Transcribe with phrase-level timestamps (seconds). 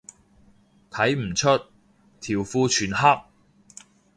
[0.89, 1.47] 睇唔出，
[2.21, 3.21] 條褲全黑